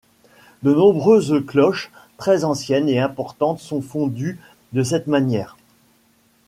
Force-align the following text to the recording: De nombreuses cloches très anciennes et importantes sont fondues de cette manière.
De 0.63 0.73
nombreuses 0.73 1.45
cloches 1.45 1.91
très 2.17 2.43
anciennes 2.43 2.89
et 2.89 2.97
importantes 2.99 3.59
sont 3.59 3.83
fondues 3.83 4.39
de 4.73 4.81
cette 4.81 5.05
manière. 5.05 5.57